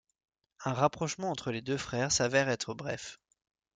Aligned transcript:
Un 0.65 0.73
rapprochement 0.73 1.29
entre 1.29 1.51
les 1.51 1.61
deux 1.61 1.77
frères 1.77 2.11
s'avère 2.11 2.49
être 2.49 2.73
bref. 2.73 3.19